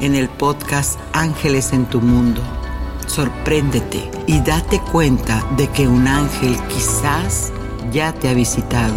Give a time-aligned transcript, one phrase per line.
[0.00, 2.42] en el podcast Ángeles en tu Mundo.
[3.06, 7.52] Sorpréndete y date cuenta de que un ángel quizás
[7.92, 8.94] ya te ha visitado.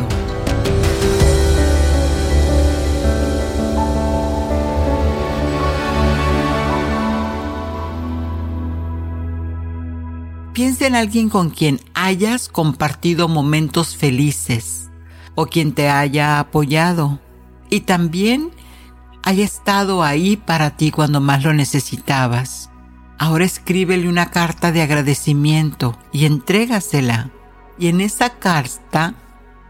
[10.54, 14.90] Piensa en alguien con quien hayas compartido momentos felices
[15.36, 17.20] o quien te haya apoyado
[17.70, 18.52] y también
[19.30, 22.72] haya estado ahí para ti cuando más lo necesitabas.
[23.20, 27.30] Ahora escríbele una carta de agradecimiento y entrégasela.
[27.78, 29.14] Y en esa carta,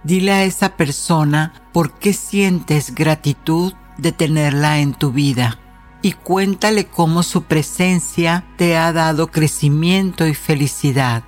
[0.05, 5.59] dile a esa persona por qué sientes gratitud de tenerla en tu vida.
[6.01, 11.23] Y cuéntale cómo su presencia te ha dado crecimiento y felicidad.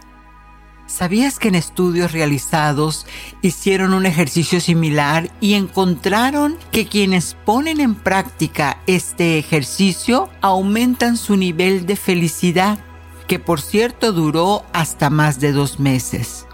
[0.91, 3.05] ¿Sabías que en estudios realizados
[3.41, 11.37] hicieron un ejercicio similar y encontraron que quienes ponen en práctica este ejercicio aumentan su
[11.37, 12.77] nivel de felicidad,
[13.25, 16.45] que por cierto duró hasta más de dos meses?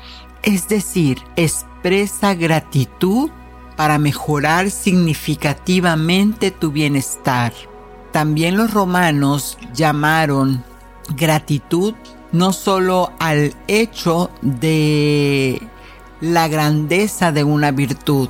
[0.44, 3.31] Es decir, expresa gratitud
[3.75, 7.54] para mejorar significativamente tu bienestar.
[8.12, 10.64] También los romanos llamaron
[11.16, 11.96] gratitud
[12.31, 15.61] no solo al hecho de
[16.21, 18.29] la grandeza de una virtud.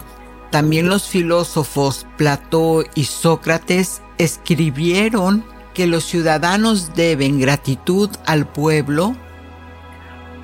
[0.51, 5.43] También los filósofos Platón y Sócrates escribieron
[5.73, 9.15] que los ciudadanos deben gratitud al pueblo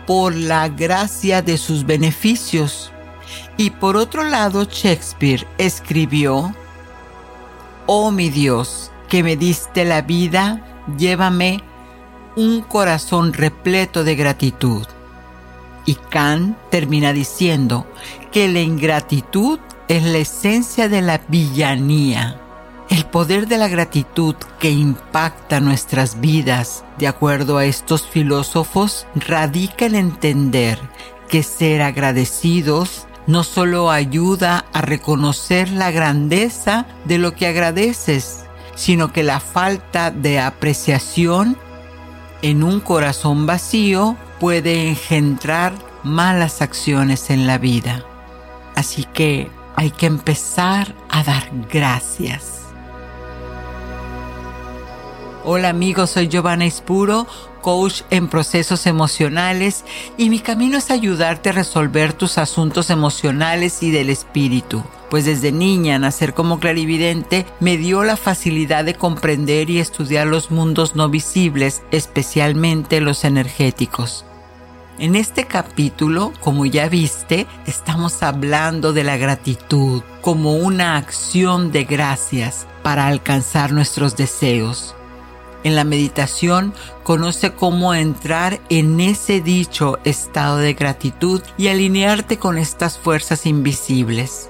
[0.06, 2.92] por la gracia de sus beneficios.
[3.58, 6.54] Y por otro lado, Shakespeare escribió,
[7.86, 11.64] Oh mi Dios, que me diste la vida, llévame
[12.36, 14.86] un corazón repleto de gratitud.
[15.86, 17.86] Y Kant termina diciendo
[18.32, 22.40] que la ingratitud es la esencia de la villanía.
[22.90, 29.86] El poder de la gratitud que impacta nuestras vidas, de acuerdo a estos filósofos, radica
[29.86, 30.80] en entender
[31.28, 38.46] que ser agradecidos no solo ayuda a reconocer la grandeza de lo que agradeces,
[38.76, 41.58] sino que la falta de apreciación
[42.44, 45.74] en un corazón vacío puede engendrar
[46.04, 48.06] malas acciones en la vida.
[48.76, 52.60] Así que hay que empezar a dar gracias.
[55.46, 57.28] Hola amigos, soy Giovanna Ispuro,
[57.64, 59.84] coach en procesos emocionales
[60.16, 65.52] y mi camino es ayudarte a resolver tus asuntos emocionales y del espíritu pues desde
[65.52, 71.08] niña nacer como clarividente me dio la facilidad de comprender y estudiar los mundos no
[71.08, 74.26] visibles, especialmente los energéticos.
[74.98, 81.84] En este capítulo, como ya viste, estamos hablando de la gratitud como una acción de
[81.84, 84.96] gracias para alcanzar nuestros deseos.
[85.64, 86.74] En la meditación
[87.04, 94.50] conoce cómo entrar en ese dicho estado de gratitud y alinearte con estas fuerzas invisibles.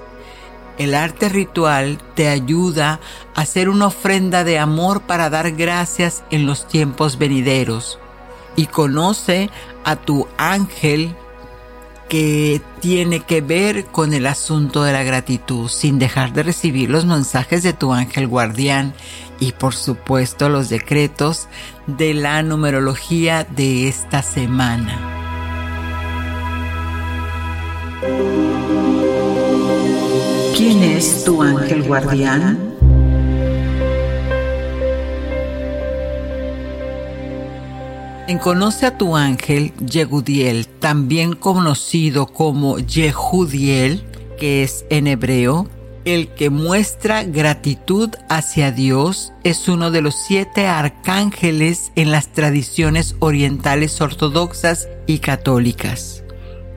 [0.76, 2.98] El arte ritual te ayuda
[3.34, 8.00] a hacer una ofrenda de amor para dar gracias en los tiempos venideros.
[8.56, 9.50] Y conoce
[9.84, 11.14] a tu ángel
[12.08, 17.06] que tiene que ver con el asunto de la gratitud sin dejar de recibir los
[17.06, 18.94] mensajes de tu ángel guardián
[19.44, 21.48] y por supuesto los decretos
[21.86, 25.10] de la numerología de esta semana.
[30.56, 32.58] ¿Quién es tu ángel guardián?
[38.26, 44.02] En Conoce a tu ángel, Yehudiel, también conocido como Yehudiel,
[44.38, 45.68] que es en hebreo,
[46.04, 53.16] el que muestra gratitud hacia Dios es uno de los siete arcángeles en las tradiciones
[53.20, 56.22] orientales ortodoxas y católicas.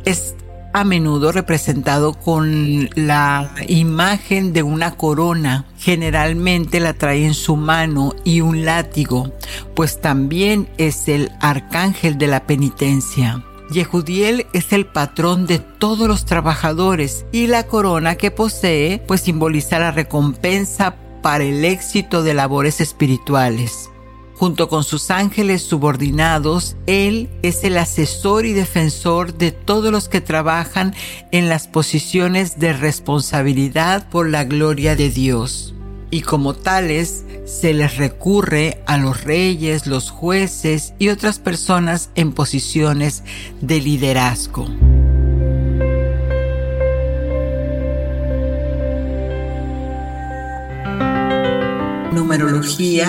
[0.05, 0.35] Es
[0.73, 5.65] a menudo representado con la imagen de una corona.
[5.79, 9.33] Generalmente la trae en su mano y un látigo,
[9.75, 13.43] pues también es el arcángel de la penitencia.
[13.69, 19.79] Yehudiel es el patrón de todos los trabajadores y la corona que posee pues simboliza
[19.79, 23.89] la recompensa para el éxito de labores espirituales.
[24.35, 30.21] Junto con sus ángeles subordinados, Él es el asesor y defensor de todos los que
[30.21, 30.93] trabajan
[31.31, 35.73] en las posiciones de responsabilidad por la gloria de Dios.
[36.11, 42.33] Y como tales, se les recurre a los reyes, los jueces y otras personas en
[42.33, 43.23] posiciones
[43.61, 44.67] de liderazgo.
[52.11, 53.07] Numerología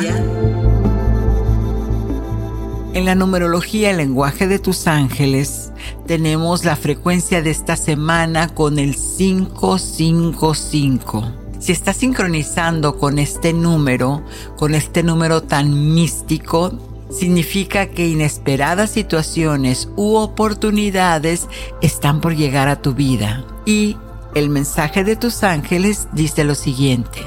[2.94, 5.72] en la numerología, el lenguaje de tus ángeles,
[6.06, 11.47] tenemos la frecuencia de esta semana con el 555.
[11.58, 14.22] Si estás sincronizando con este número,
[14.56, 16.72] con este número tan místico,
[17.10, 21.48] significa que inesperadas situaciones u oportunidades
[21.82, 23.44] están por llegar a tu vida.
[23.66, 23.96] Y
[24.34, 27.20] el mensaje de tus ángeles dice lo siguiente.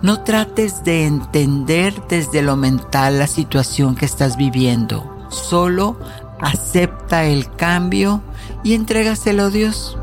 [0.00, 5.26] No trates de entender desde lo mental la situación que estás viviendo.
[5.28, 5.98] Solo
[6.40, 8.22] acepta el cambio
[8.62, 9.98] y entrégaselo a Dios.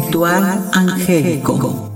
[0.00, 1.90] Ritual angélico.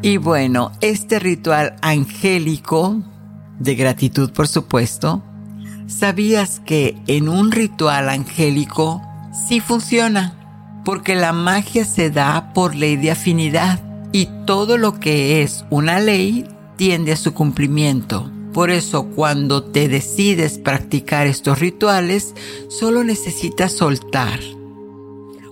[0.00, 3.02] Y bueno, este ritual angélico,
[3.58, 5.24] de gratitud por supuesto,
[5.88, 9.02] ¿Sabías que en un ritual angélico
[9.48, 10.36] sí funciona?
[10.84, 13.80] Porque la magia se da por ley de afinidad
[14.12, 16.46] y todo lo que es una ley
[16.76, 18.30] tiende a su cumplimiento.
[18.52, 22.34] Por eso cuando te decides practicar estos rituales,
[22.68, 24.40] solo necesitas soltar.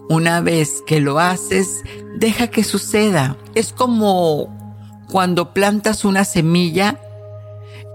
[0.08, 1.82] Una vez que lo haces,
[2.16, 3.36] deja que suceda.
[3.54, 4.56] Es como
[5.10, 6.98] cuando plantas una semilla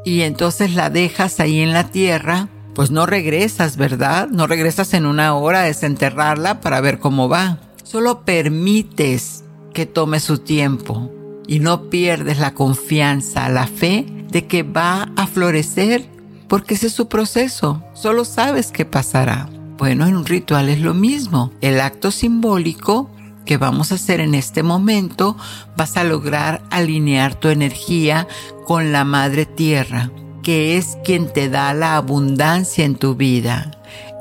[0.05, 4.29] y entonces la dejas ahí en la tierra, pues no regresas, ¿verdad?
[4.29, 7.59] No regresas en una hora a desenterrarla para ver cómo va.
[7.83, 11.11] Solo permites que tome su tiempo
[11.45, 16.05] y no pierdes la confianza, la fe de que va a florecer
[16.49, 17.81] porque ese es su proceso.
[17.93, 19.47] Solo sabes qué pasará.
[19.77, 21.51] Bueno, en un ritual es lo mismo.
[21.61, 23.09] El acto simbólico
[23.45, 25.35] que vamos a hacer en este momento,
[25.75, 28.27] vas a lograr alinear tu energía
[28.65, 33.71] con la Madre Tierra, que es quien te da la abundancia en tu vida.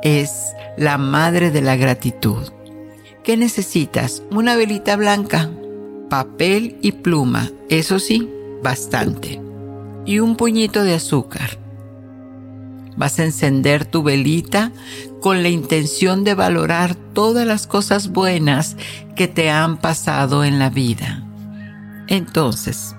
[0.03, 2.49] Es la Madre de la gratitud.
[3.23, 4.23] ¿Qué necesitas?
[4.33, 5.51] Una velita blanca,
[6.11, 8.29] papel y pluma, eso sí,
[8.63, 9.42] bastante.
[10.05, 11.59] Y un puñito de azúcar.
[12.97, 14.73] Vas a encender tu velita
[15.21, 18.77] con la intención de valorar todas las cosas buenas
[19.17, 21.25] que te han pasado en la vida.
[22.09, 22.95] Entonces,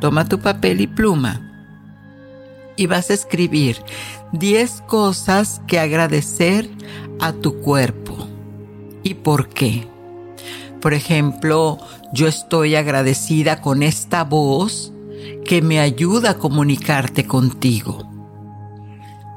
[0.00, 1.46] toma tu papel y pluma
[2.76, 3.78] y vas a escribir
[4.32, 6.70] 10 cosas que agradecer
[7.20, 8.28] a tu cuerpo.
[9.02, 9.88] ¿Y por qué?
[10.80, 11.78] Por ejemplo,
[12.12, 14.92] yo estoy agradecida con esta voz
[15.44, 18.10] que me ayuda a comunicarte contigo.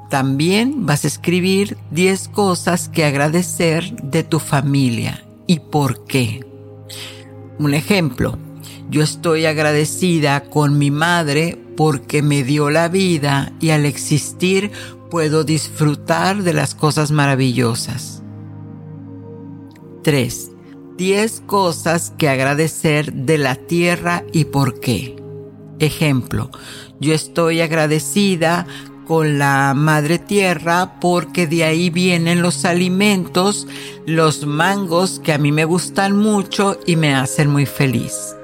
[0.10, 6.46] También vas a escribir 10 cosas que agradecer de tu familia y por qué.
[7.60, 8.38] Un ejemplo,
[8.90, 14.72] yo estoy agradecida con mi madre porque me dio la vida y al existir
[15.12, 18.24] puedo disfrutar de las cosas maravillosas.
[20.04, 20.52] 3.
[20.98, 25.19] 10 cosas que agradecer de la tierra y por qué.
[25.80, 26.52] Ejemplo,
[27.00, 28.68] yo estoy agradecida
[29.08, 33.66] con la madre tierra porque de ahí vienen los alimentos,
[34.06, 38.36] los mangos que a mí me gustan mucho y me hacen muy feliz.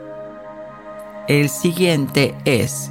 [1.28, 2.90] El siguiente es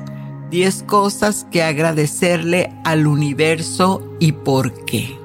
[0.51, 5.19] 10 cosas que agradecerle al universo y por qué.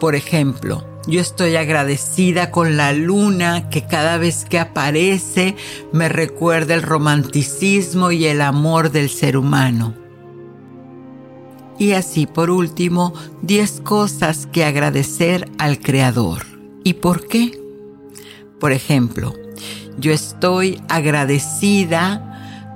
[0.00, 5.56] Por ejemplo, yo estoy agradecida con la luna que cada vez que aparece
[5.90, 9.94] me recuerda el romanticismo y el amor del ser humano.
[11.78, 16.44] Y así por último, 10 cosas que agradecer al Creador.
[16.84, 17.58] ¿Y por qué?
[18.60, 19.32] Por ejemplo,
[19.96, 22.27] yo estoy agradecida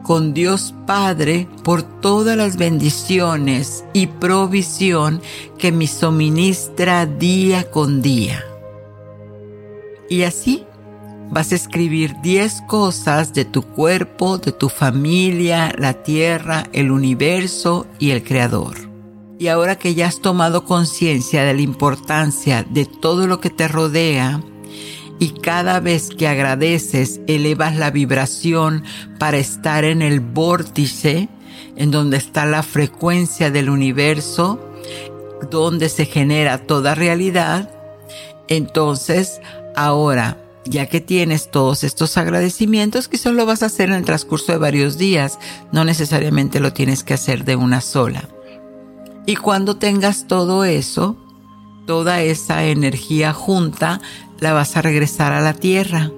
[0.03, 5.21] con Dios Padre por todas las bendiciones y provisión
[5.59, 8.45] que me suministra día con día.
[10.09, 10.65] Y así
[11.31, 17.87] vas a escribir 10 cosas de tu cuerpo, de tu familia, la tierra, el universo
[17.99, 18.77] y el Creador.
[19.39, 23.67] Y ahora que ya has tomado conciencia de la importancia de todo lo que te
[23.67, 24.43] rodea,
[25.23, 28.83] y cada vez que agradeces elevas la vibración
[29.21, 31.29] para estar en el vórtice,
[31.77, 34.59] en donde está la frecuencia del universo,
[35.49, 37.71] donde se genera toda realidad,
[38.49, 39.41] entonces
[39.77, 44.51] ahora, ya que tienes todos estos agradecimientos, quizás lo vas a hacer en el transcurso
[44.51, 45.39] de varios días,
[45.71, 48.29] no necesariamente lo tienes que hacer de una sola.
[49.25, 51.17] Y cuando tengas todo eso,
[51.87, 54.01] toda esa energía junta,
[54.43, 56.11] la vas a regresar a la tierra.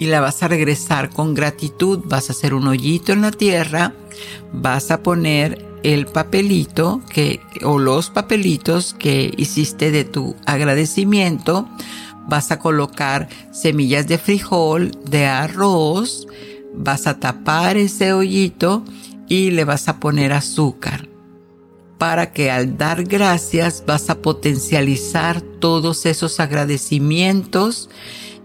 [0.00, 2.00] Y la vas a regresar con gratitud.
[2.04, 3.94] Vas a hacer un hoyito en la tierra.
[4.52, 11.68] Vas a poner el papelito que, o los papelitos que hiciste de tu agradecimiento.
[12.26, 16.26] Vas a colocar semillas de frijol, de arroz.
[16.74, 18.82] Vas a tapar ese hoyito
[19.28, 21.09] y le vas a poner azúcar
[22.00, 27.90] para que al dar gracias vas a potencializar todos esos agradecimientos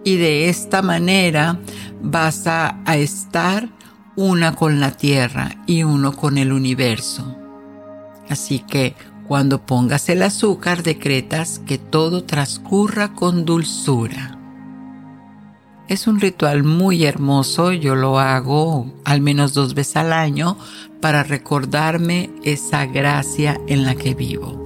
[0.04, 1.62] y de esta manera
[2.04, 3.70] vas a, estar
[4.18, 7.34] una con la tierra y uno con el universo.
[8.28, 8.94] Así que
[9.26, 14.35] cuando pongas el azúcar decretas que todo transcurra con dulzura.
[15.88, 20.58] Es un ritual muy hermoso, yo lo hago al menos dos veces al año
[21.00, 24.64] para recordarme esa gracia en la que vivo.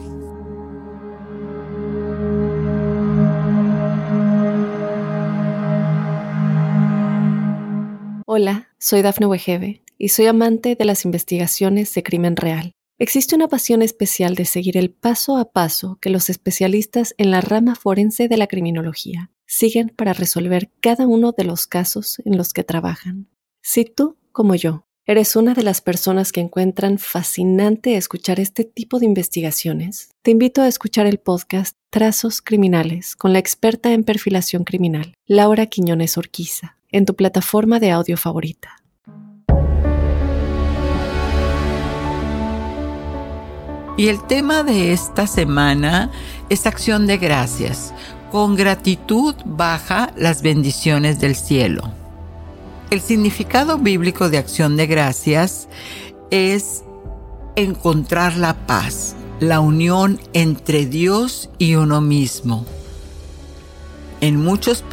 [8.25, 12.71] Hola, soy Dafne Wegebe y soy amante de las investigaciones de crimen real.
[12.97, 17.41] Existe una pasión especial de seguir el paso a paso que los especialistas en la
[17.41, 22.53] rama forense de la criminología siguen para resolver cada uno de los casos en los
[22.53, 23.27] que trabajan.
[23.61, 28.99] Si tú, como yo, ¿Eres una de las personas que encuentran fascinante escuchar este tipo
[28.99, 30.11] de investigaciones?
[30.21, 35.65] Te invito a escuchar el podcast Trazos Criminales con la experta en perfilación criminal, Laura
[35.65, 38.83] Quiñones Orquiza, en tu plataforma de audio favorita.
[43.97, 46.11] Y el tema de esta semana
[46.49, 47.95] es acción de gracias.
[48.31, 51.91] Con gratitud baja las bendiciones del cielo.
[52.91, 55.67] El significado bíblico de acción de gracias
[56.29, 56.83] es
[57.55, 62.67] encontrar la paz, la unión entre Dios y uno mismo.
[64.21, 64.83] En muchos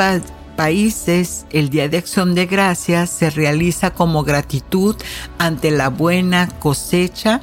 [0.57, 4.97] países el Día de Acción de Gracias se realiza como gratitud
[5.37, 7.43] ante la buena cosecha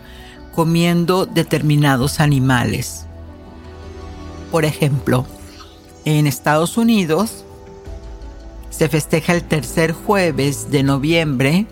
[0.55, 3.05] comiendo determinados animales.
[4.51, 5.27] Por ejemplo,
[6.05, 7.45] en Estados Unidos
[8.73, 11.67] se festeja el tercer jueves de noviembre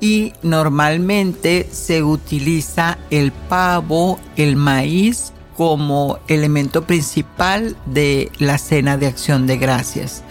[0.00, 9.06] y normalmente se utiliza el pavo, el maíz como elemento principal de la cena de
[9.06, 10.22] acción de gracias.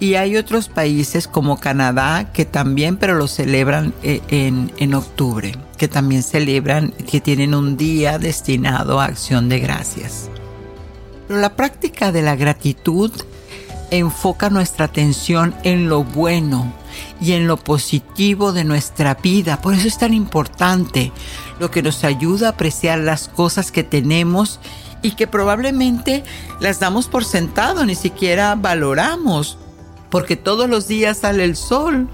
[0.00, 5.52] Y hay otros países como Canadá que también, pero lo celebran eh, en, en octubre,
[5.76, 10.30] que también celebran, que tienen un día destinado a acción de gracias.
[11.30, 13.12] Pero la práctica de la gratitud
[13.92, 16.74] enfoca nuestra atención en lo bueno
[17.20, 19.62] y en lo positivo de nuestra vida.
[19.62, 21.12] Por eso es tan importante
[21.60, 24.58] lo que nos ayuda a apreciar las cosas que tenemos
[25.02, 26.24] y que probablemente
[26.58, 29.56] las damos por sentado, ni siquiera valoramos,
[30.10, 32.08] porque todos los días sale el sol,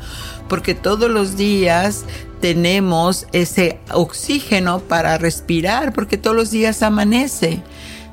[0.46, 2.04] porque todos los días
[2.42, 7.62] tenemos ese oxígeno para respirar, porque todos los días amanece.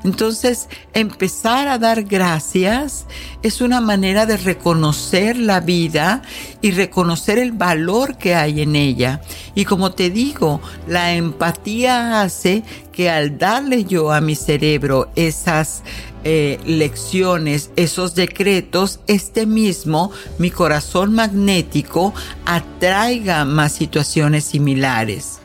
[0.04, 3.06] Entonces, empezar a dar gracias
[3.42, 6.22] es una manera de reconocer la vida
[6.62, 9.22] y reconocer el valor que hay en ella.
[9.56, 15.84] Y como te digo, la empatía hace que al darle yo a mi cerebro esas
[16.26, 22.14] eh, lecciones, esos decretos, este mismo, mi corazón magnético,
[22.46, 25.43] atraiga más situaciones similares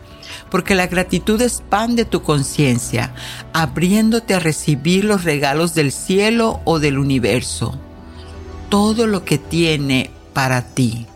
[0.50, 3.14] porque la gratitud expande tu conciencia,
[3.52, 7.78] abriéndote a recibir los regalos del cielo o del universo.
[8.68, 11.06] Todo lo que tiene para ti.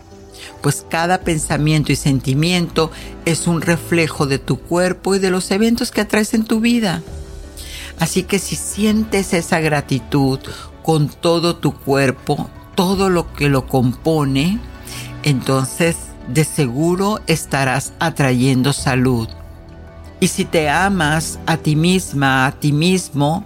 [0.61, 2.89] pues cada pensamiento y sentimiento
[3.25, 7.01] es un reflejo de tu cuerpo y de los eventos que atraes en tu vida.
[7.99, 10.39] Así que si sientes esa gratitud
[10.81, 14.59] con todo tu cuerpo, todo lo que lo compone,
[15.23, 19.27] entonces de seguro estarás atrayendo salud.
[20.19, 23.45] Y si te amas a ti misma, a ti mismo,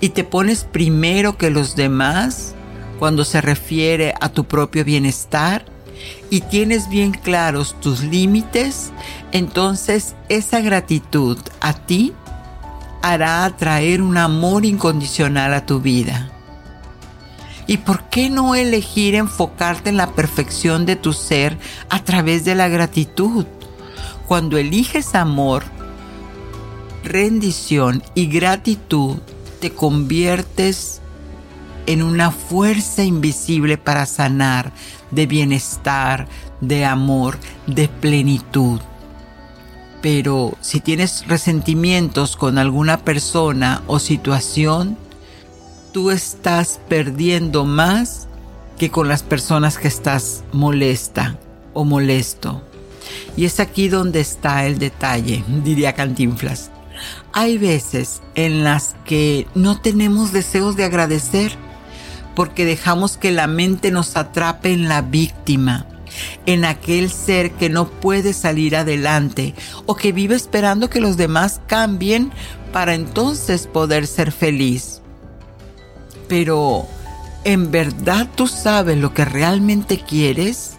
[0.00, 2.54] y te pones primero que los demás
[2.98, 5.64] cuando se refiere a tu propio bienestar,
[6.30, 8.92] y tienes bien claros tus límites,
[9.32, 12.12] entonces esa gratitud a ti
[13.02, 16.35] hará atraer un amor incondicional a tu vida.
[17.66, 21.58] ¿Y por qué no elegir enfocarte en la perfección de tu ser
[21.88, 23.44] a través de la gratitud?
[24.28, 25.64] Cuando eliges amor,
[27.02, 29.18] rendición y gratitud,
[29.60, 31.00] te conviertes
[31.86, 34.72] en una fuerza invisible para sanar
[35.10, 36.28] de bienestar,
[36.60, 38.80] de amor, de plenitud.
[40.02, 44.98] Pero si tienes resentimientos con alguna persona o situación,
[45.96, 48.28] tú estás perdiendo más
[48.76, 51.38] que con las personas que estás molesta
[51.72, 52.62] o molesto.
[53.34, 56.70] Y es aquí donde está el detalle, diría Cantinflas.
[57.32, 61.56] Hay veces en las que no tenemos deseos de agradecer
[62.34, 65.86] porque dejamos que la mente nos atrape en la víctima,
[66.44, 69.54] en aquel ser que no puede salir adelante
[69.86, 72.32] o que vive esperando que los demás cambien
[72.70, 74.95] para entonces poder ser feliz.
[76.28, 76.86] Pero,
[77.44, 80.72] ¿en verdad tú sabes lo que realmente quieres?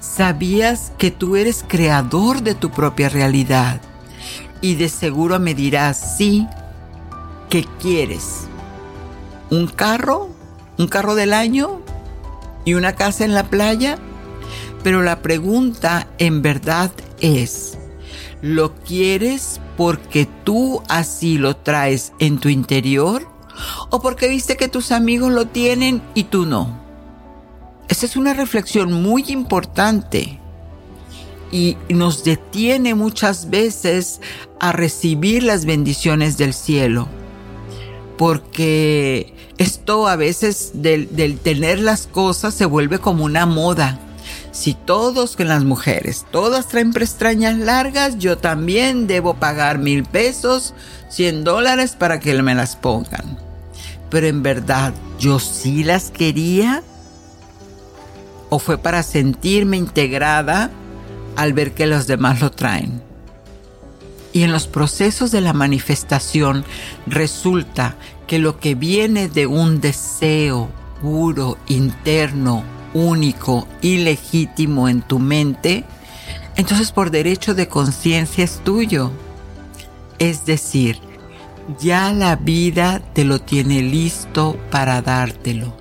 [0.00, 3.80] ¿Sabías que tú eres creador de tu propia realidad?
[4.60, 6.46] Y de seguro me dirás, sí,
[7.48, 8.48] ¿qué quieres?
[9.50, 10.28] un carro,
[10.76, 11.80] un carro del año
[12.64, 13.98] y una casa en la playa.
[14.82, 17.78] Pero la pregunta en verdad es,
[18.42, 23.26] ¿lo quieres porque tú así lo traes en tu interior?
[23.90, 26.78] ¿O porque viste que tus amigos lo tienen y tú no?
[27.88, 30.38] Esa es una reflexión muy importante
[31.50, 34.20] y nos detiene muchas veces
[34.60, 37.08] a recibir las bendiciones del cielo
[38.18, 43.98] porque esto a veces del, tener las cosas se vuelve como una moda.
[44.50, 50.74] Si todos que las mujeres, todas traen prestrañas largas, yo también debo pagar mil pesos,
[51.08, 53.47] cien dólares para que me las pongan.
[54.10, 56.82] Pero en verdad, ¿yo sí las quería?
[58.50, 60.70] ¿O fue para sentirme integrada
[61.36, 63.02] al ver que los demás lo traen?
[64.32, 66.64] Y en los procesos de la manifestación
[67.06, 70.68] resulta que lo que viene de un deseo
[71.00, 72.62] puro, interno,
[72.94, 75.84] único y legítimo en tu mente,
[76.56, 79.10] entonces por derecho de conciencia es tuyo.
[80.18, 80.98] Es decir,
[81.80, 85.74] ya la vida te lo tiene listo para dártelo,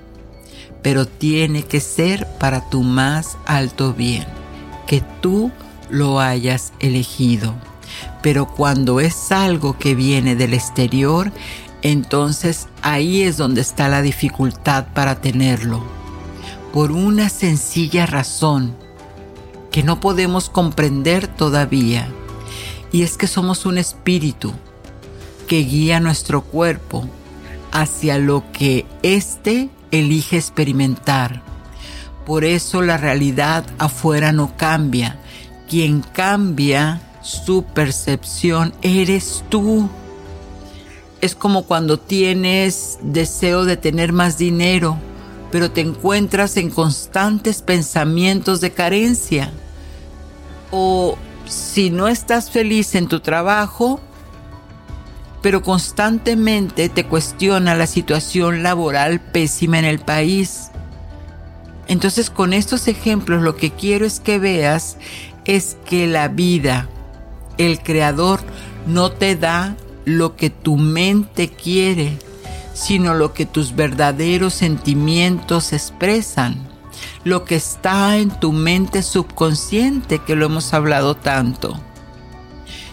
[0.81, 4.25] pero tiene que ser para tu más alto bien,
[4.85, 5.51] que tú
[5.89, 7.55] lo hayas elegido
[8.21, 11.31] pero cuando es algo que viene del exterior,
[11.81, 15.81] entonces ahí es donde está la dificultad para tenerlo.
[16.73, 18.75] Por una sencilla razón
[19.71, 22.09] que no podemos comprender todavía.
[22.91, 24.53] Y es que somos un espíritu
[25.47, 27.09] que guía nuestro cuerpo
[27.71, 31.41] hacia lo que éste elige experimentar.
[32.25, 35.17] Por eso la realidad afuera no cambia.
[35.69, 39.89] Quien cambia su percepción eres tú.
[41.21, 44.97] Es como cuando tienes deseo de tener más dinero,
[45.51, 49.51] pero te encuentras en constantes pensamientos de carencia.
[50.71, 54.01] O si no estás feliz en tu trabajo,
[55.47, 60.71] pero constantemente te cuestiona la situación laboral pésima en el país.
[61.87, 64.97] Entonces con estos ejemplos lo que quiero es que veas
[65.45, 66.89] es que la vida,
[67.57, 68.41] el Creador
[68.87, 72.17] no te da lo que tu mente quiere,
[72.73, 76.57] sino lo que tus verdaderos sentimientos expresan,
[77.23, 81.79] lo que está en tu mente subconsciente, que lo hemos hablado tanto.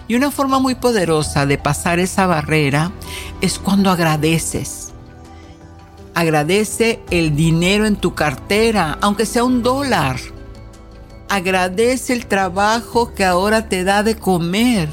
[0.06, 2.92] Y una forma muy poderosa de pasar esa barrera
[3.40, 4.92] es cuando agradeces.
[6.14, 10.16] Agradece el dinero en tu cartera, aunque sea un dólar
[11.34, 14.88] agradece el trabajo que ahora te da de comer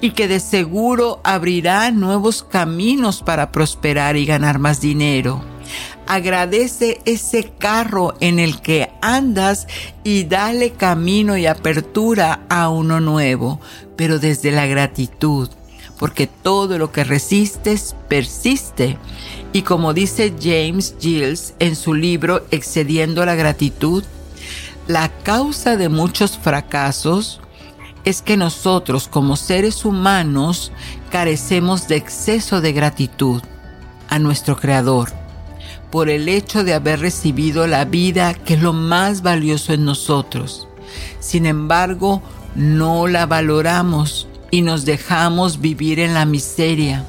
[0.00, 5.42] y que de seguro abrirá nuevos caminos para prosperar y ganar más dinero.
[6.06, 9.66] Agradece ese carro en el que andas
[10.04, 13.60] y dale camino y apertura a uno nuevo,
[13.96, 15.48] pero desde la gratitud,
[15.98, 18.98] porque todo lo que resistes persiste.
[19.52, 24.04] Y como dice James Giles en su libro Excediendo la gratitud,
[24.86, 27.40] la causa de muchos fracasos
[28.04, 30.70] es que nosotros como seres humanos
[31.10, 33.42] carecemos de exceso de gratitud
[34.08, 35.25] a nuestro Creador
[35.90, 40.68] por el hecho de haber recibido la vida que es lo más valioso en nosotros.
[41.20, 42.22] Sin embargo,
[42.54, 47.04] no la valoramos y nos dejamos vivir en la miseria,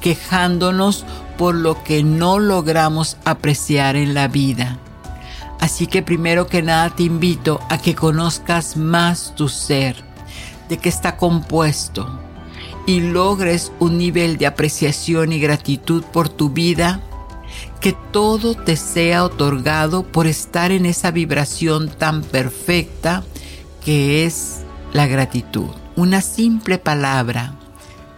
[0.00, 1.04] quejándonos
[1.36, 4.78] por lo que no logramos apreciar en la vida.
[5.60, 9.96] Así que primero que nada te invito a que conozcas más tu ser,
[10.68, 12.20] de qué está compuesto,
[12.86, 17.00] y logres un nivel de apreciación y gratitud por tu vida,
[17.80, 23.22] que todo te sea otorgado por estar en esa vibración tan perfecta
[23.84, 24.60] que es
[24.92, 25.68] la gratitud.
[25.96, 27.54] Una simple palabra,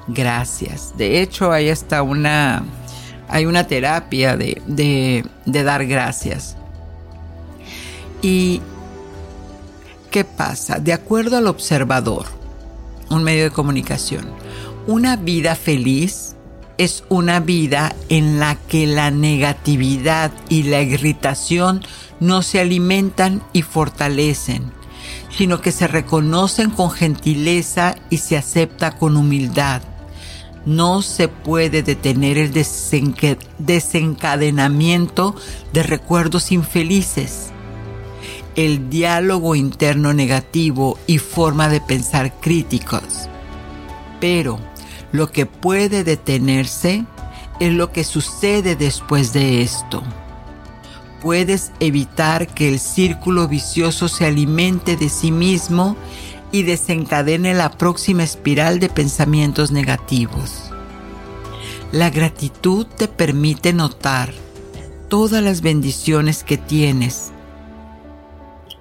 [0.08, 0.96] gracias.
[0.96, 2.64] De hecho, ahí está una,
[3.28, 6.56] hay una terapia de, de, de dar gracias.
[8.22, 8.62] ¿Y
[10.10, 10.78] qué pasa?
[10.78, 12.26] De acuerdo al observador,
[13.10, 14.26] un medio de comunicación,
[14.86, 16.25] una vida feliz
[16.78, 21.82] es una vida en la que la negatividad y la irritación
[22.20, 24.72] no se alimentan y fortalecen,
[25.30, 29.82] sino que se reconocen con gentileza y se acepta con humildad.
[30.64, 32.52] No se puede detener el
[33.58, 35.36] desencadenamiento
[35.72, 37.52] de recuerdos infelices
[38.56, 43.28] el diálogo interno negativo y forma de pensar críticos.
[44.18, 44.58] Pero
[45.16, 47.04] lo que puede detenerse
[47.58, 50.02] es lo que sucede después de esto.
[51.22, 55.96] Puedes evitar que el círculo vicioso se alimente de sí mismo
[56.52, 60.70] y desencadene la próxima espiral de pensamientos negativos.
[61.92, 64.32] La gratitud te permite notar
[65.08, 67.32] todas las bendiciones que tienes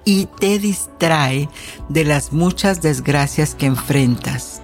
[0.04, 1.50] y te distrae
[1.90, 4.55] de las muchas desgracias que enfrentas.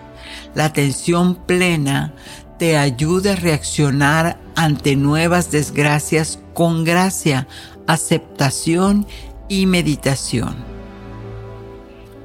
[0.56, 2.14] La atención plena
[2.60, 7.48] te ayuda a reaccionar ante nuevas desgracias con gracia,
[7.88, 9.08] aceptación
[9.50, 10.56] y meditación.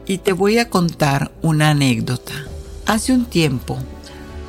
[0.07, 2.33] Y te voy a contar una anécdota.
[2.87, 3.79] Hace un tiempo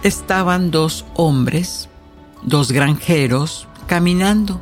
[0.04, 1.90] estaban dos hombres,
[2.44, 4.62] dos granjeros, caminando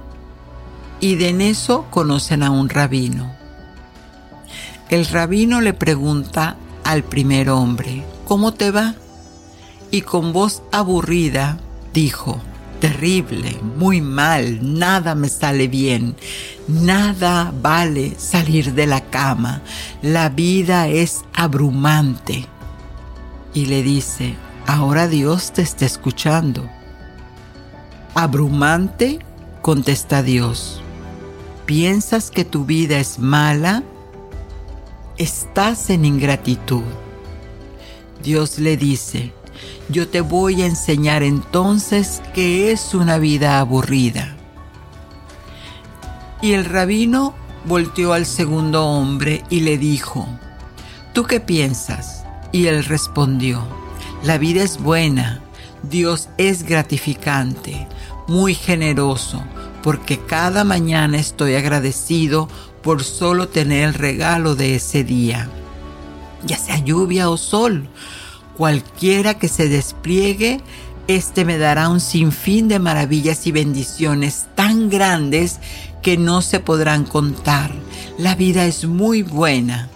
[1.00, 3.36] y de en eso conocen a un rabino
[4.90, 8.94] el rabino le pregunta al primer hombre, ¿cómo te va?
[9.92, 11.58] Y con voz aburrida
[11.94, 12.42] dijo,
[12.80, 16.16] terrible, muy mal, nada me sale bien,
[16.68, 19.62] nada vale salir de la cama,
[20.02, 22.46] la vida es abrumante.
[23.54, 24.36] Y le dice,
[24.68, 26.70] ahora Dios te está escuchando.
[28.14, 29.20] Abrumante,
[29.62, 30.82] contesta Dios.
[31.66, 33.84] ¿Piensas que tu vida es mala?
[35.18, 36.84] estás en ingratitud.
[38.22, 39.32] Dios le dice,
[39.90, 44.36] yo te voy a enseñar entonces que es una vida aburrida.
[46.42, 47.34] Y el rabino
[47.66, 50.28] volteó al segundo hombre y le dijo,
[51.14, 52.24] ¿tú qué piensas?
[52.52, 53.64] Y él respondió,
[54.24, 55.42] la vida es buena,
[55.84, 57.88] Dios es gratificante,
[58.28, 59.44] muy generoso,
[59.84, 62.48] porque cada mañana estoy agradecido
[62.82, 65.50] por solo tener el regalo de ese día.
[66.44, 67.90] Ya sea lluvia o sol,
[68.58, 70.62] cualquiera que se despliegue,
[71.08, 75.60] este me dará un sinfín de maravillas y bendiciones tan grandes
[76.02, 77.72] que no se podrán contar.
[78.18, 79.90] La vida es muy buena.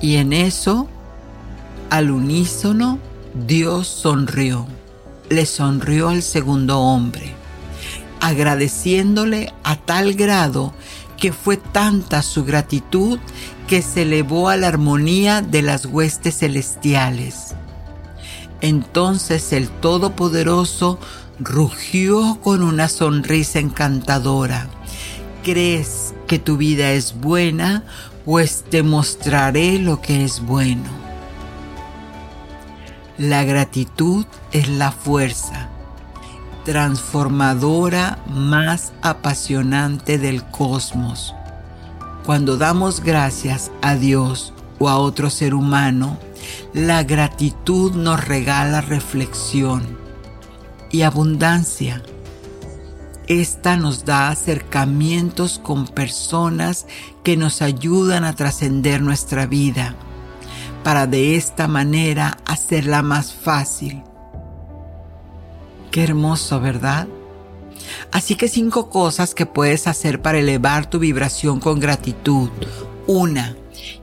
[0.00, 0.88] Y en eso,
[1.90, 2.98] al unísono,
[3.46, 4.66] Dios sonrió.
[5.28, 7.34] Le sonrió al segundo hombre,
[8.20, 10.72] agradeciéndole a tal grado
[11.18, 13.18] que fue tanta su gratitud
[13.68, 17.54] que se elevó a la armonía de las huestes celestiales.
[18.60, 20.98] Entonces el Todopoderoso
[21.38, 24.66] rugió con una sonrisa encantadora.
[25.44, 27.84] ¿Crees que tu vida es buena?
[28.24, 30.90] Pues te mostraré lo que es bueno.
[33.18, 35.68] La gratitud es la fuerza
[36.68, 41.34] transformadora más apasionante del cosmos.
[42.28, 46.18] Cuando damos gracias a Dios o a otro ser humano,
[46.74, 49.96] la gratitud nos regala reflexión
[50.90, 52.02] y abundancia.
[53.28, 56.86] Esta nos da acercamientos con personas
[57.24, 59.94] que nos ayudan a trascender nuestra vida,
[60.84, 64.02] para de esta manera hacerla más fácil.
[65.90, 67.08] Qué hermoso, ¿verdad?
[68.12, 72.50] Así que cinco cosas que puedes hacer para elevar tu vibración con gratitud.
[73.06, 73.56] Una,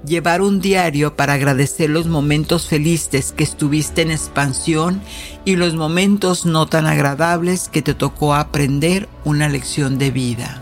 [0.06, 5.02] llevar un diario para agradecer los momentos felices que estuviste en expansión
[5.44, 10.62] y los momentos no tan agradables que te tocó aprender una lección de vida.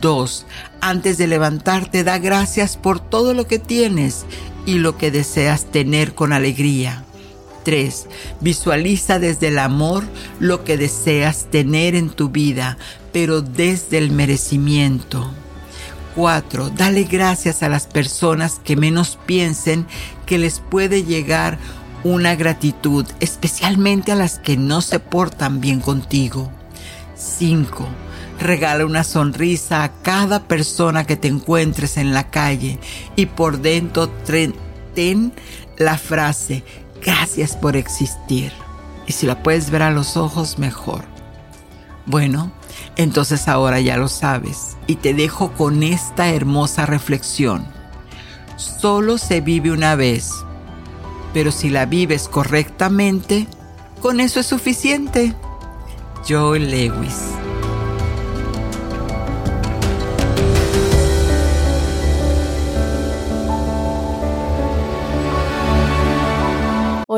[0.00, 0.46] 2.
[0.80, 4.26] Antes de levantarte, da gracias por todo lo que tienes
[4.66, 7.04] y lo que deseas tener con alegría.
[7.64, 8.06] 3.
[8.40, 10.04] Visualiza desde el amor
[10.40, 12.78] lo que deseas tener en tu vida,
[13.12, 15.30] pero desde el merecimiento.
[16.14, 16.70] 4.
[16.70, 19.86] Dale gracias a las personas que menos piensen
[20.26, 21.58] que les puede llegar
[22.04, 26.50] una gratitud, especialmente a las que no se portan bien contigo.
[27.14, 27.86] 5.
[28.40, 32.78] Regala una sonrisa a cada persona que te encuentres en la calle
[33.14, 34.08] y por dentro
[34.94, 35.32] ten
[35.78, 36.64] la frase,
[37.04, 38.52] gracias por existir.
[39.06, 41.04] Y si la puedes ver a los ojos, mejor.
[42.06, 42.52] Bueno,
[42.96, 47.66] entonces ahora ya lo sabes y te dejo con esta hermosa reflexión.
[48.56, 50.32] Solo se vive una vez,
[51.32, 53.46] pero si la vives correctamente,
[54.00, 55.34] con eso es suficiente.
[56.28, 57.41] Joe Lewis.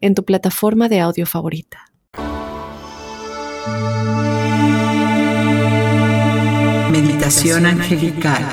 [0.00, 1.86] en tu plataforma de audio favorita.
[6.90, 8.44] Meditación angelical.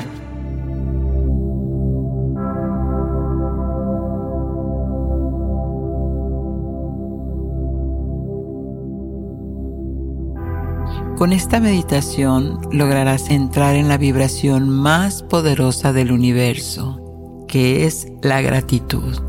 [11.18, 18.42] Con esta meditación lograrás entrar en la vibración más poderosa del universo, que es la
[18.42, 19.27] gratitud.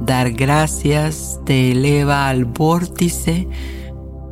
[0.00, 3.48] Dar gracias te eleva al vórtice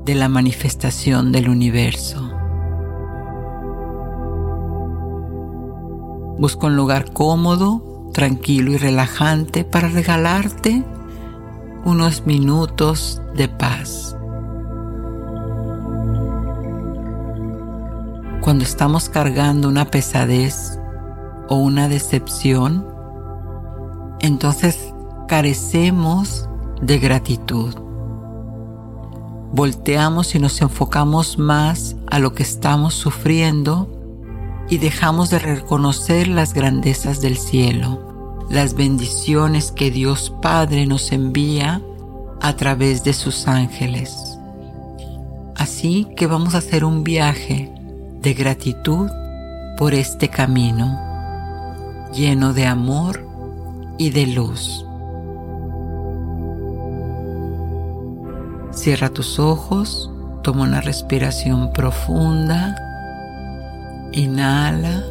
[0.04, 2.30] de la manifestación del universo.
[6.38, 10.84] Busca un lugar cómodo, tranquilo y relajante para regalarte
[11.84, 14.16] unos minutos de paz.
[18.42, 20.78] Cuando estamos cargando una pesadez
[21.48, 22.86] o una decepción,
[24.20, 24.93] entonces
[25.26, 26.48] carecemos
[26.80, 27.74] de gratitud.
[29.52, 33.88] Volteamos y nos enfocamos más a lo que estamos sufriendo
[34.68, 41.80] y dejamos de reconocer las grandezas del cielo, las bendiciones que Dios Padre nos envía
[42.40, 44.38] a través de sus ángeles.
[45.56, 47.72] Así que vamos a hacer un viaje
[48.20, 49.08] de gratitud
[49.78, 50.98] por este camino,
[52.12, 53.24] lleno de amor
[53.98, 54.83] y de luz.
[58.74, 60.10] Cierra tus ojos,
[60.42, 62.76] toma una respiración profunda
[64.12, 65.02] Inhala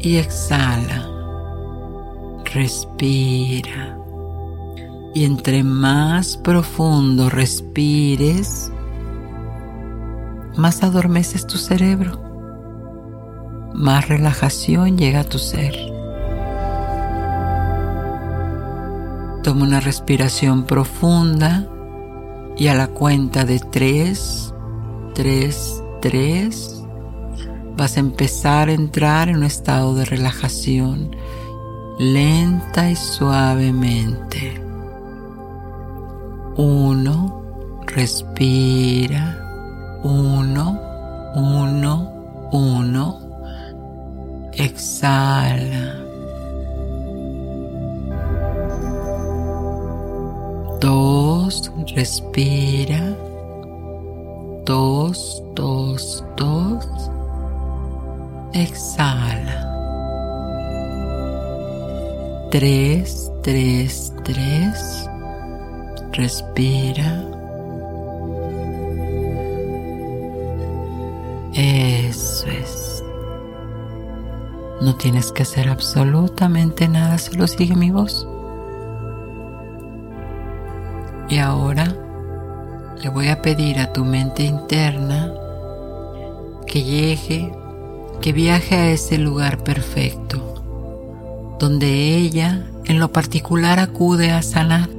[0.00, 1.08] y exhala.
[2.52, 3.96] Respira.
[5.14, 8.72] Y entre más profundo respires,
[10.56, 12.20] más adormeces tu cerebro.
[13.72, 15.76] Más relajación llega a tu ser.
[19.44, 21.68] Toma una respiración profunda
[22.56, 24.52] y a la cuenta de tres,
[25.14, 26.82] tres, tres,
[27.76, 31.16] vas a empezar a entrar en un estado de relajación
[31.98, 34.60] lenta y suavemente.
[36.56, 39.38] Uno, respira.
[40.02, 40.80] Uno,
[41.34, 43.18] uno, uno.
[44.52, 46.02] Exhala.
[51.94, 53.16] Respira.
[54.64, 56.86] Dos, dos, dos
[58.52, 59.68] exhala.
[62.50, 65.08] Tres, tres, tres.
[66.12, 67.24] Respira.
[71.54, 73.04] Eso es.
[74.80, 78.26] No tienes que hacer absolutamente nada, solo sigue mi voz.
[81.32, 81.86] Y ahora
[83.02, 85.32] le voy a pedir a tu mente interna
[86.66, 87.50] que llegue,
[88.20, 94.90] que viaje a ese lugar perfecto, donde ella en lo particular acude a sanar.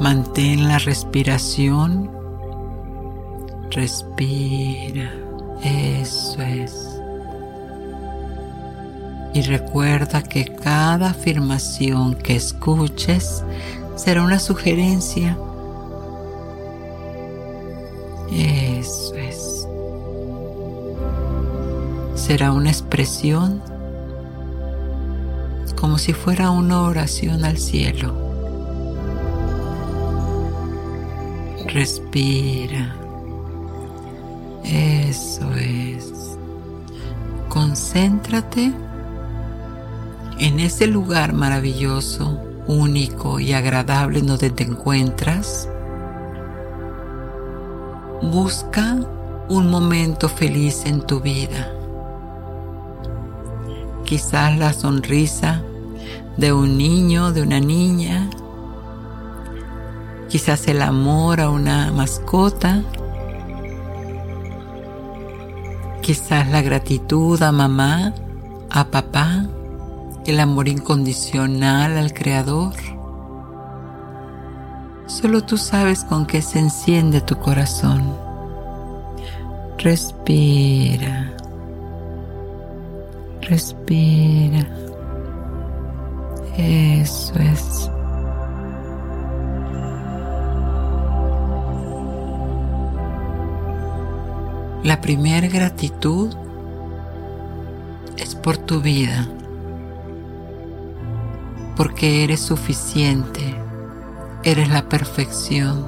[0.00, 2.10] Mantén la respiración.
[3.70, 5.12] Respira.
[5.62, 6.95] Eso es.
[9.36, 13.44] Y recuerda que cada afirmación que escuches
[13.94, 15.36] será una sugerencia.
[18.32, 19.68] Eso es.
[22.14, 23.60] Será una expresión
[25.78, 28.14] como si fuera una oración al cielo.
[31.66, 32.96] Respira.
[34.64, 36.38] Eso es.
[37.50, 38.72] Concéntrate
[40.38, 45.68] en ese lugar maravilloso, único y agradable donde te encuentras.
[48.22, 48.96] Busca
[49.48, 51.72] un momento feliz en tu vida.
[54.04, 55.62] Quizás la sonrisa
[56.36, 58.30] de un niño, de una niña.
[60.28, 62.82] Quizás el amor a una mascota
[66.06, 68.14] Quizás la gratitud a mamá,
[68.70, 69.44] a papá,
[70.28, 72.74] el amor incondicional al Creador.
[75.06, 78.16] Solo tú sabes con qué se enciende tu corazón.
[79.78, 81.32] Respira.
[83.42, 84.66] Respira.
[86.56, 87.90] Eso es.
[94.82, 96.32] La primera gratitud
[98.16, 99.28] es por tu vida,
[101.76, 103.54] porque eres suficiente,
[104.42, 105.86] eres la perfección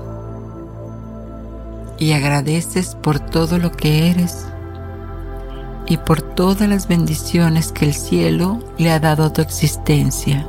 [1.99, 4.47] y agradeces por todo lo que eres
[5.87, 10.47] y por todas las bendiciones que el cielo le ha dado a tu existencia.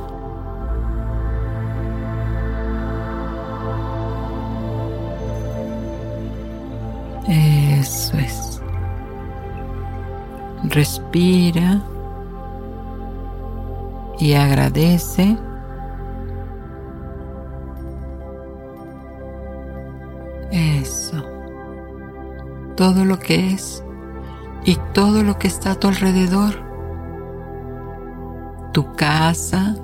[7.26, 8.60] Eso es.
[10.64, 11.80] Respira
[14.20, 15.36] y agradece.
[20.50, 21.24] Eso.
[22.76, 23.82] Todo lo que es
[24.64, 26.54] y todo lo que está a tu alrededor.
[28.72, 29.74] Tu casa,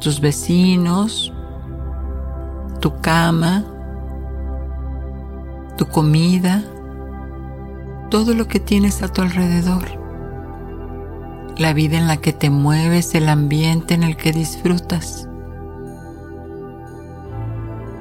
[0.00, 1.32] tus vecinos,
[2.80, 3.64] tu cama,
[5.76, 6.62] tu comida,
[8.10, 10.05] todo lo que tienes a tu alrededor,
[11.58, 15.28] la vida en la que te mueves, el ambiente en el que disfrutas.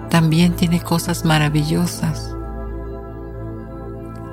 [0.10, 2.36] También tiene cosas maravillosas.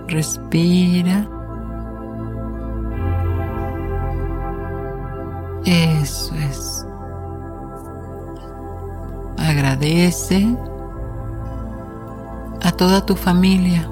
[0.08, 1.28] Respira.
[5.64, 6.86] Eso es.
[9.38, 10.56] Agradece
[12.62, 13.88] a toda tu familia,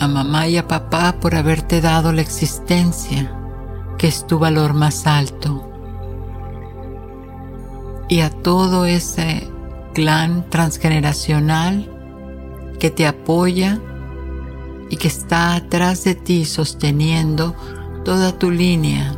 [0.00, 3.32] a mamá y a papá por haberte dado la existencia,
[3.98, 5.70] que es tu valor más alto,
[8.08, 9.48] y a todo ese
[9.94, 11.90] clan transgeneracional
[12.78, 13.80] que te apoya
[14.88, 17.54] y que está atrás de ti sosteniendo
[18.04, 19.14] toda tu línea.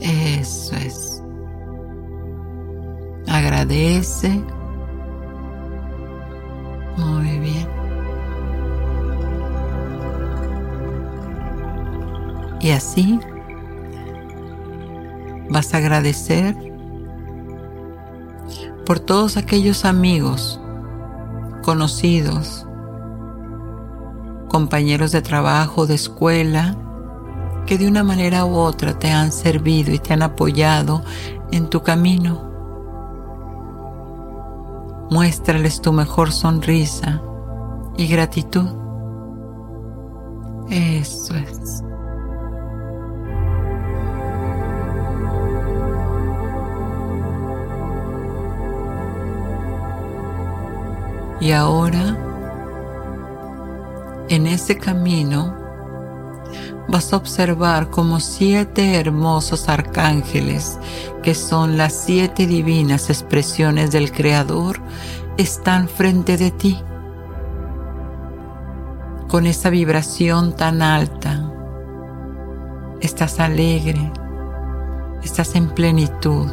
[0.00, 1.16] Eso es
[3.28, 4.42] agradece.
[6.96, 7.55] Muy bien.
[12.60, 13.20] Y así
[15.48, 16.56] vas a agradecer
[18.84, 20.60] por todos aquellos amigos,
[21.62, 22.66] conocidos,
[24.48, 26.76] compañeros de trabajo, de escuela,
[27.66, 31.02] que de una manera u otra te han servido y te han apoyado
[31.50, 32.46] en tu camino.
[35.10, 37.20] Muéstrales tu mejor sonrisa
[37.96, 38.66] y gratitud.
[40.70, 41.82] Eso es.
[51.40, 52.16] Y ahora,
[54.28, 55.54] en ese camino,
[56.88, 60.78] vas a observar como siete hermosos arcángeles,
[61.22, 64.80] que son las siete divinas expresiones del Creador,
[65.36, 66.78] están frente de ti.
[69.28, 71.52] Con esa vibración tan alta,
[73.00, 74.10] estás alegre,
[75.22, 76.46] estás en plenitud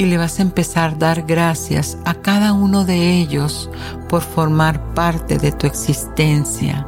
[0.00, 3.68] y le vas a empezar a dar gracias a cada uno de ellos
[4.08, 6.86] por formar parte de tu existencia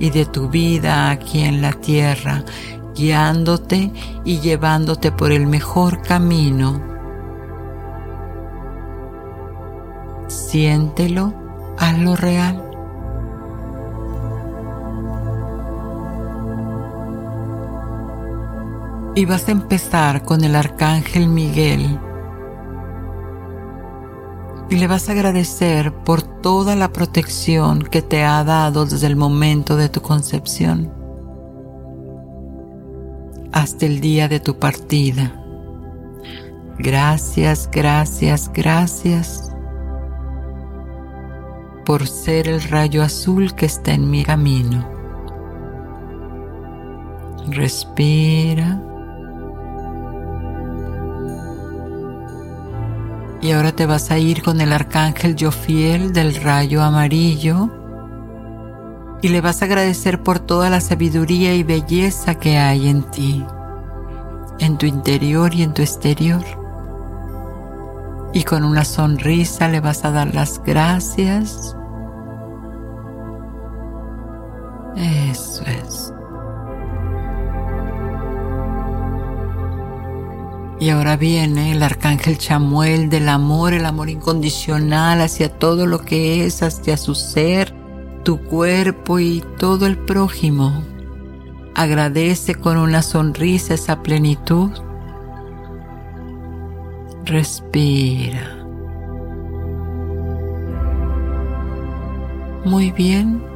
[0.00, 2.42] y de tu vida aquí en la tierra,
[2.96, 3.92] guiándote
[4.24, 6.82] y llevándote por el mejor camino.
[10.26, 11.32] Siéntelo,
[12.00, 12.64] lo real.
[19.14, 22.00] Y vas a empezar con el arcángel Miguel
[24.70, 29.16] y le vas a agradecer por toda la protección que te ha dado desde el
[29.16, 30.92] momento de tu concepción
[33.52, 35.34] hasta el día de tu partida.
[36.78, 39.52] Gracias, gracias, gracias
[41.84, 44.86] por ser el rayo azul que está en mi camino.
[47.48, 48.87] Respira.
[53.40, 57.70] Y ahora te vas a ir con el arcángel Jofiel del rayo amarillo
[59.22, 63.44] y le vas a agradecer por toda la sabiduría y belleza que hay en ti,
[64.58, 66.44] en tu interior y en tu exterior.
[68.32, 71.76] Y con una sonrisa le vas a dar las gracias.
[74.96, 76.12] Eso es.
[80.80, 86.44] Y ahora viene el arcángel Chamuel del amor, el amor incondicional hacia todo lo que
[86.46, 87.74] es, hacia su ser,
[88.22, 90.84] tu cuerpo y todo el prójimo.
[91.74, 94.70] Agradece con una sonrisa esa plenitud.
[97.24, 98.54] Respira.
[102.64, 103.47] Muy bien.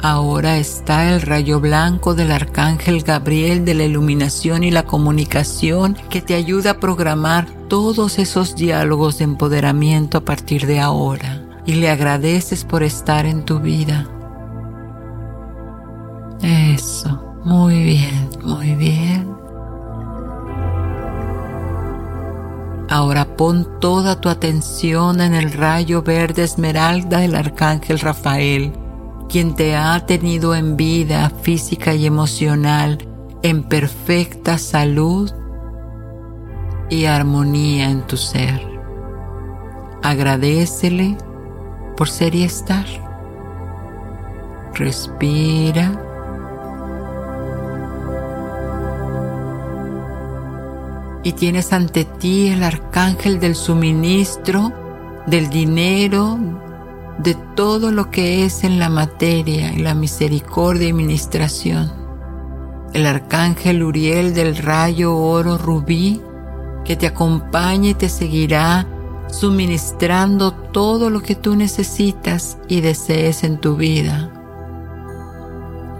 [0.00, 6.22] Ahora está el rayo blanco del arcángel Gabriel de la iluminación y la comunicación que
[6.22, 11.90] te ayuda a programar todos esos diálogos de empoderamiento a partir de ahora y le
[11.90, 14.08] agradeces por estar en tu vida.
[16.42, 19.28] Eso, muy bien, muy bien.
[22.88, 28.72] Ahora pon toda tu atención en el rayo verde esmeralda del arcángel Rafael
[29.28, 32.98] quien te ha tenido en vida física y emocional
[33.42, 35.30] en perfecta salud
[36.90, 38.60] y armonía en tu ser.
[40.02, 41.16] Agradecele
[41.96, 42.86] por ser y estar.
[44.74, 46.04] Respira.
[51.22, 54.72] Y tienes ante ti el arcángel del suministro,
[55.26, 56.38] del dinero,
[57.18, 61.92] de todo lo que es en la materia y la misericordia y ministración.
[62.94, 66.22] El arcángel Uriel del rayo oro rubí
[66.84, 68.86] que te acompaña y te seguirá
[69.28, 74.30] suministrando todo lo que tú necesitas y desees en tu vida.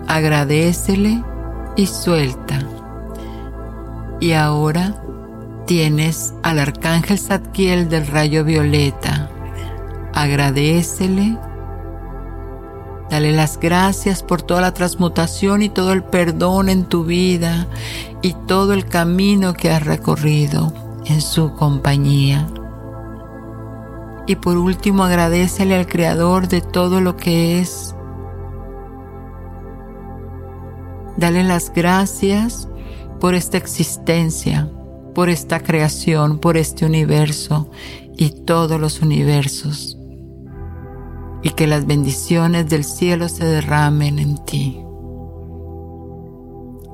[0.06, 1.22] Agradecele
[1.76, 2.66] y suelta.
[4.20, 5.02] Y ahora
[5.66, 9.30] tienes al arcángel Zadkiel del rayo violeta
[10.22, 11.38] agradecele.
[13.08, 17.68] Dale las gracias por toda la transmutación y todo el perdón en tu vida
[18.20, 20.72] y todo el camino que has recorrido
[21.06, 22.48] en su compañía.
[24.26, 27.94] Y por último, agradecele al Creador de todo lo que es.
[31.16, 32.68] Dale las gracias
[33.20, 34.68] por esta existencia,
[35.14, 37.70] por esta creación, por este universo
[38.16, 39.97] y todos los universos
[41.42, 44.80] y que las bendiciones del cielo se derramen en ti.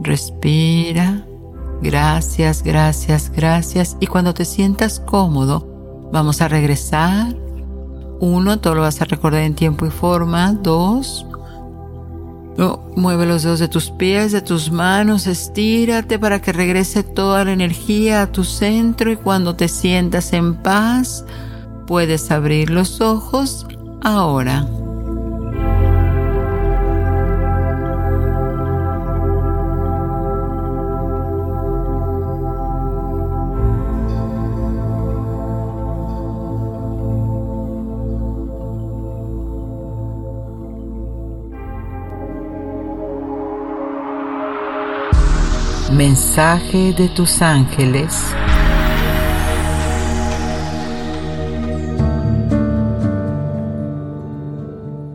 [0.01, 1.27] Respira.
[1.83, 3.97] Gracias, gracias, gracias.
[4.01, 7.37] Y cuando te sientas cómodo, vamos a regresar.
[8.21, 10.53] Uno, todo lo vas a recordar en tiempo y forma.
[10.53, 11.27] Dos,
[12.97, 17.53] mueve los dedos de tus pies, de tus manos, estírate para que regrese toda la
[17.53, 21.25] energía a tu centro y cuando te sientas en paz,
[21.87, 23.67] puedes abrir los ojos
[24.05, 24.67] ahora.
[45.93, 48.35] Mensaje de tus ángeles.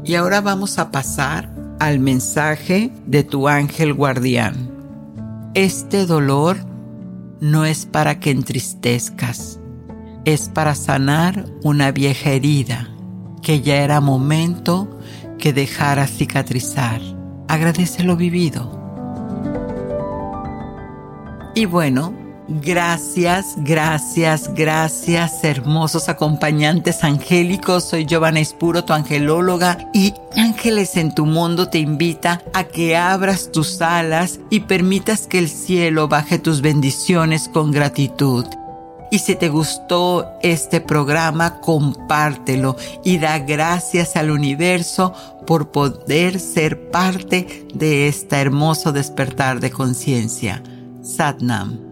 [0.10, 4.72] Y ahora vamos a pasar al mensaje de tu ángel guardián.
[5.54, 6.58] Este dolor
[7.42, 9.60] no es para que entristezcas,
[10.26, 12.90] es para sanar una vieja herida
[13.44, 15.00] que ya era momento
[15.38, 17.02] que dejara cicatrizar.
[17.48, 18.82] Agradece lo vivido.
[21.54, 22.16] Y bueno,
[22.52, 27.84] Gracias, gracias, gracias, hermosos acompañantes angélicos.
[27.84, 33.52] Soy Giovanna Espuro, tu angelóloga, y Ángeles en tu mundo te invita a que abras
[33.52, 38.46] tus alas y permitas que el cielo baje tus bendiciones con gratitud.
[39.12, 45.14] Y si te gustó este programa, compártelo y da gracias al universo
[45.46, 50.64] por poder ser parte de este hermoso despertar de conciencia.
[51.04, 51.89] Satnam.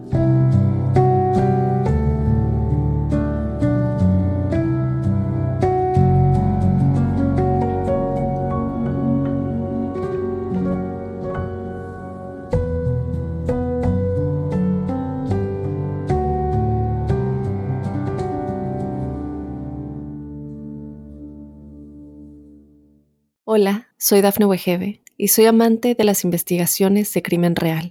[23.50, 27.90] Hola, soy Dafne Wegebe y soy amante de las investigaciones de crimen real.